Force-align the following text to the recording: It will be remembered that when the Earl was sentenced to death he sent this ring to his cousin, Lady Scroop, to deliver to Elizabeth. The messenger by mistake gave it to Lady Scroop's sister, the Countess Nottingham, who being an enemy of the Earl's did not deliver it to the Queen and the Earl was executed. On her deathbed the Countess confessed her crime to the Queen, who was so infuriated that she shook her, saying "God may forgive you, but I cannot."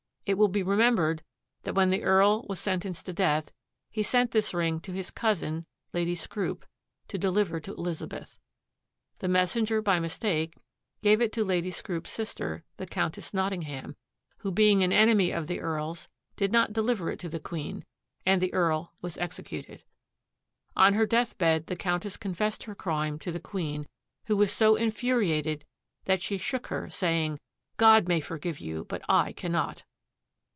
It 0.23 0.35
will 0.37 0.49
be 0.49 0.63
remembered 0.63 1.23
that 1.63 1.73
when 1.73 1.89
the 1.89 2.03
Earl 2.03 2.45
was 2.47 2.59
sentenced 2.59 3.05
to 3.07 3.11
death 3.11 3.51
he 3.89 4.01
sent 4.03 4.31
this 4.31 4.53
ring 4.53 4.79
to 4.81 4.93
his 4.93 5.09
cousin, 5.11 5.65
Lady 5.93 6.13
Scroop, 6.15 6.63
to 7.09 7.17
deliver 7.17 7.59
to 7.59 7.73
Elizabeth. 7.73 8.37
The 9.17 9.27
messenger 9.27 9.81
by 9.81 9.99
mistake 9.99 10.55
gave 11.01 11.21
it 11.21 11.33
to 11.33 11.43
Lady 11.43 11.69
Scroop's 11.71 12.11
sister, 12.11 12.63
the 12.77 12.85
Countess 12.85 13.33
Nottingham, 13.33 13.97
who 14.37 14.51
being 14.51 14.83
an 14.83 14.93
enemy 14.93 15.31
of 15.31 15.47
the 15.47 15.59
Earl's 15.59 16.07
did 16.37 16.53
not 16.53 16.71
deliver 16.71 17.09
it 17.09 17.19
to 17.19 17.27
the 17.27 17.39
Queen 17.41 17.83
and 18.25 18.41
the 18.41 18.53
Earl 18.53 18.93
was 19.01 19.17
executed. 19.17 19.83
On 20.77 20.93
her 20.93 21.07
deathbed 21.07 21.65
the 21.65 21.75
Countess 21.75 22.15
confessed 22.15 22.63
her 22.65 22.75
crime 22.75 23.17
to 23.19 23.31
the 23.33 23.41
Queen, 23.41 23.85
who 24.27 24.37
was 24.37 24.51
so 24.53 24.75
infuriated 24.77 25.65
that 26.05 26.21
she 26.21 26.37
shook 26.37 26.67
her, 26.67 26.89
saying 26.91 27.39
"God 27.77 28.07
may 28.07 28.21
forgive 28.21 28.59
you, 28.59 28.85
but 28.87 29.01
I 29.09 29.33
cannot." 29.33 29.83